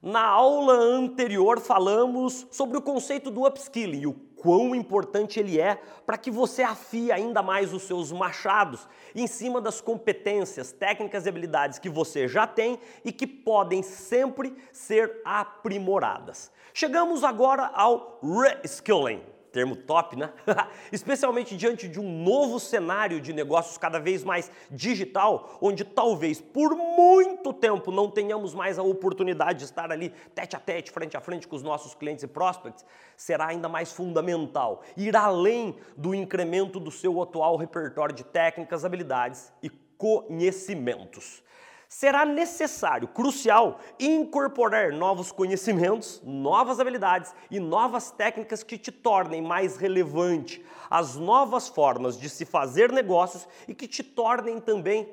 [0.00, 5.74] Na aula anterior falamos sobre o conceito do upskilling e o quão importante ele é
[6.06, 11.28] para que você afie ainda mais os seus machados em cima das competências, técnicas e
[11.28, 16.52] habilidades que você já tem e que podem sempre ser aprimoradas.
[16.72, 19.22] Chegamos agora ao reskilling
[19.52, 20.32] termo top, né?
[20.92, 26.76] Especialmente diante de um novo cenário de negócios cada vez mais digital, onde talvez por
[26.76, 31.20] muito tempo não tenhamos mais a oportunidade de estar ali tete a tete, frente a
[31.20, 32.84] frente com os nossos clientes e prospects,
[33.16, 39.52] será ainda mais fundamental ir além do incremento do seu atual repertório de técnicas, habilidades
[39.62, 41.42] e conhecimentos
[41.88, 49.78] será necessário, crucial, incorporar novos conhecimentos, novas habilidades e novas técnicas que te tornem mais
[49.78, 55.08] relevante, as novas formas de se fazer negócios e que te tornem também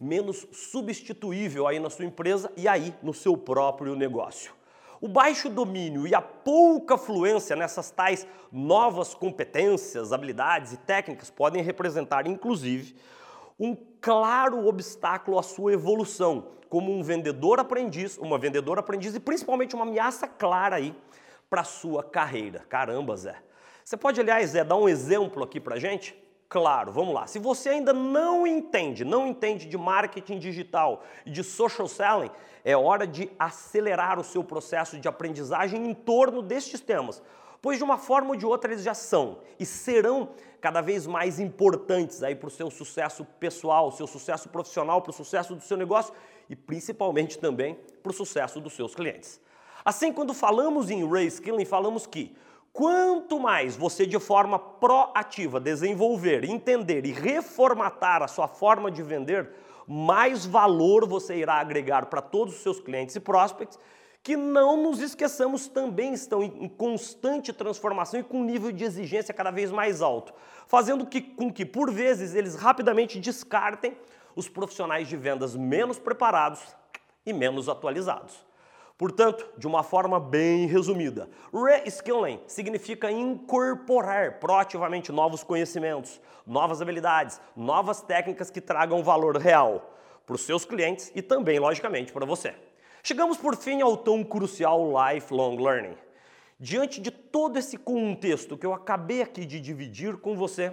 [0.00, 4.52] menos substituível aí na sua empresa e aí no seu próprio negócio.
[5.00, 11.62] O baixo domínio e a pouca fluência nessas tais novas competências, habilidades e técnicas podem
[11.62, 12.96] representar, inclusive,
[13.58, 19.74] um claro obstáculo à sua evolução como um vendedor aprendiz, uma vendedora aprendiz e principalmente
[19.74, 20.94] uma ameaça clara aí
[21.48, 22.64] para sua carreira.
[22.68, 23.36] Caramba, Zé.
[23.84, 26.16] Você pode, aliás, Zé, dar um exemplo aqui para gente?
[26.48, 27.26] Claro, vamos lá.
[27.26, 32.30] Se você ainda não entende, não entende de marketing digital e de social selling,
[32.64, 37.22] é hora de acelerar o seu processo de aprendizagem em torno destes temas
[37.64, 40.28] pois de uma forma ou de outra eles já são e serão
[40.60, 45.14] cada vez mais importantes aí para o seu sucesso pessoal, seu sucesso profissional, para o
[45.14, 46.12] sucesso do seu negócio
[46.50, 49.40] e principalmente também para o sucesso dos seus clientes.
[49.82, 52.36] Assim, quando falamos em reskilling, falamos que
[52.74, 59.48] quanto mais você de forma proativa desenvolver, entender e reformatar a sua forma de vender,
[59.86, 63.78] mais valor você irá agregar para todos os seus clientes e prospects
[64.24, 69.50] que não nos esqueçamos também estão em constante transformação e com nível de exigência cada
[69.50, 70.32] vez mais alto,
[70.66, 73.94] fazendo que, com que, por vezes, eles rapidamente descartem
[74.34, 76.60] os profissionais de vendas menos preparados
[77.26, 78.34] e menos atualizados.
[78.96, 88.00] Portanto, de uma forma bem resumida, reskilling significa incorporar proativamente novos conhecimentos, novas habilidades, novas
[88.00, 92.54] técnicas que tragam valor real para os seus clientes e também, logicamente, para você.
[93.02, 95.96] Chegamos por fim ao tão crucial lifelong learning.
[96.58, 100.72] Diante de todo esse contexto que eu acabei aqui de dividir com você,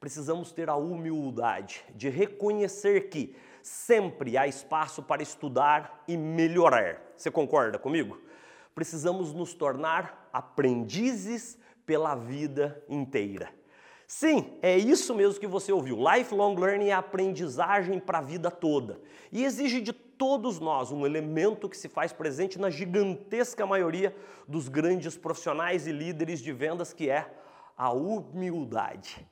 [0.00, 3.34] precisamos ter a humildade de reconhecer que
[3.64, 7.00] sempre há espaço para estudar e melhorar.
[7.16, 8.20] Você concorda comigo?
[8.74, 13.48] Precisamos nos tornar aprendizes pela vida inteira.
[14.06, 15.96] Sim, é isso mesmo que você ouviu.
[15.96, 19.00] Lifelong learning é aprendizagem para a vida toda.
[19.32, 24.14] E exige de todos nós um elemento que se faz presente na gigantesca maioria
[24.46, 27.32] dos grandes profissionais e líderes de vendas, que é
[27.78, 29.26] a humildade.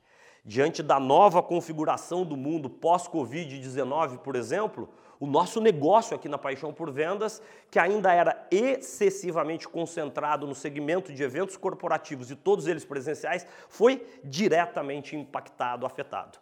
[0.45, 6.73] Diante da nova configuração do mundo pós-Covid-19, por exemplo, o nosso negócio aqui na Paixão
[6.73, 12.83] por Vendas, que ainda era excessivamente concentrado no segmento de eventos corporativos e todos eles
[12.83, 16.37] presenciais, foi diretamente impactado, afetado.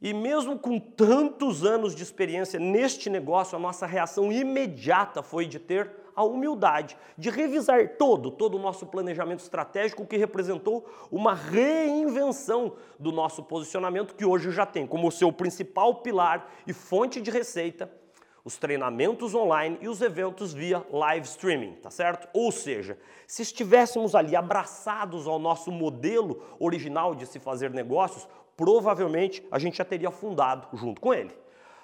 [0.00, 5.58] E mesmo com tantos anos de experiência neste negócio, a nossa reação imediata foi de
[5.58, 12.74] ter a humildade de revisar todo, todo o nosso planejamento estratégico que representou uma reinvenção
[12.98, 17.90] do nosso posicionamento que hoje já tem como seu principal pilar e fonte de receita
[18.42, 22.26] os treinamentos online e os eventos via live streaming, tá certo?
[22.32, 28.26] Ou seja, se estivéssemos ali abraçados ao nosso modelo original de se fazer negócios,
[28.56, 31.30] provavelmente a gente já teria fundado junto com ele.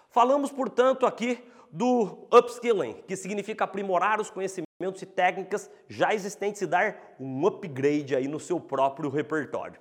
[0.08, 1.38] Falamos, portanto, aqui
[1.70, 8.14] do upskilling, que significa aprimorar os conhecimentos e técnicas já existentes e dar um upgrade
[8.14, 9.80] aí no seu próprio repertório.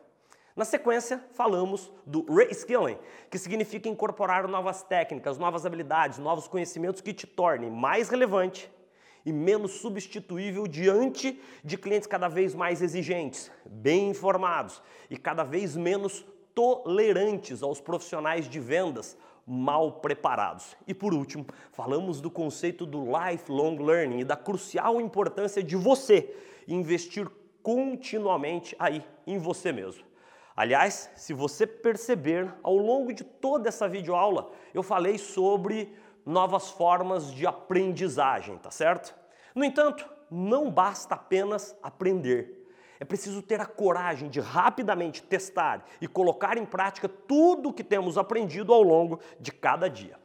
[0.55, 2.97] Na sequência, falamos do reskilling,
[3.29, 8.71] que significa incorporar novas técnicas, novas habilidades, novos conhecimentos que te tornem mais relevante
[9.25, 15.75] e menos substituível diante de clientes cada vez mais exigentes, bem informados e cada vez
[15.75, 20.75] menos tolerantes aos profissionais de vendas mal preparados.
[20.87, 26.35] E por último, falamos do conceito do lifelong learning e da crucial importância de você
[26.67, 27.29] investir
[27.61, 30.03] continuamente aí em você mesmo.
[30.55, 35.93] Aliás, se você perceber, ao longo de toda essa videoaula, eu falei sobre
[36.25, 39.13] novas formas de aprendizagem, tá certo?
[39.53, 42.64] No entanto, não basta apenas aprender.
[42.99, 47.83] É preciso ter a coragem de rapidamente testar e colocar em prática tudo o que
[47.83, 50.17] temos aprendido ao longo de cada dia.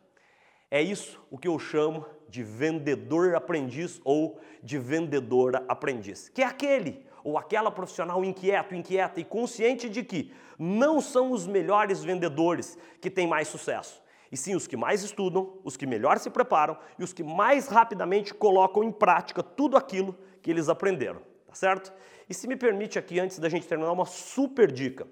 [0.70, 6.46] É isso o que eu chamo de vendedor aprendiz ou de vendedora aprendiz, que é
[6.46, 12.78] aquele ou aquela profissional inquieto, inquieta e consciente de que não são os melhores vendedores
[13.00, 14.00] que têm mais sucesso,
[14.30, 17.66] e sim os que mais estudam, os que melhor se preparam e os que mais
[17.66, 21.20] rapidamente colocam em prática tudo aquilo que eles aprenderam,
[21.50, 21.92] tá certo?
[22.28, 25.06] E se me permite aqui, antes da gente terminar, uma super dica.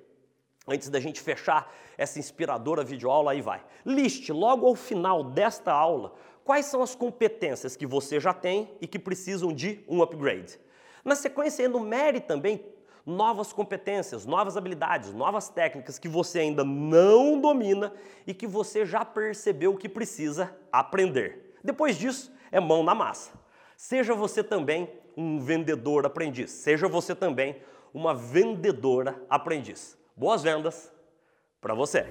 [0.68, 3.64] Antes da gente fechar essa inspiradora videoaula, aí vai.
[3.84, 6.14] Liste logo ao final desta aula
[6.44, 10.60] quais são as competências que você já tem e que precisam de um upgrade.
[11.04, 12.64] Na sequência, enumere também
[13.04, 17.92] novas competências, novas habilidades, novas técnicas que você ainda não domina
[18.26, 21.56] e que você já percebeu que precisa aprender.
[21.64, 23.32] Depois disso, é mão na massa.
[23.76, 24.88] Seja você também
[25.18, 27.56] um vendedor aprendiz, seja você também
[27.92, 29.98] uma vendedora aprendiz.
[30.16, 30.92] Boas vendas
[31.60, 32.06] para você!